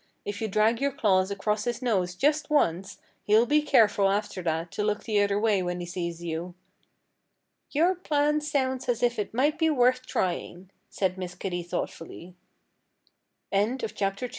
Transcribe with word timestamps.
If 0.25 0.41
you 0.41 0.47
drag 0.47 0.81
your 0.81 0.91
claws 0.91 1.29
across 1.29 1.65
his 1.65 1.79
nose 1.79 2.15
just 2.15 2.49
once 2.49 2.97
he'll 3.25 3.45
be 3.45 3.61
careful 3.61 4.09
after 4.09 4.41
that 4.41 4.71
to 4.71 4.83
look 4.83 5.03
the 5.03 5.21
other 5.21 5.39
way 5.39 5.61
when 5.61 5.79
he 5.79 5.85
sees 5.85 6.23
you." 6.23 6.55
"Your 7.69 7.93
plan 7.93 8.41
sounds 8.41 8.89
as 8.89 9.03
if 9.03 9.19
it 9.19 9.31
might 9.31 9.59
be 9.59 9.69
worth 9.69 10.07
trying," 10.07 10.71
said 10.89 11.19
Miss 11.19 11.35
Kitty 11.35 11.61
thoughtfully. 11.61 12.33
III 13.53 13.61
A 13.61 13.67
WILD 13.67 13.69
DOG 13.69 13.69
Old 13.69 13.77
dog 13.77 13.89
Spot 13.89 13.99
felt 13.99 14.17
greatly 14.17 14.29